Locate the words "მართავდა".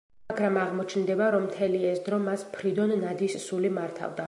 3.79-4.17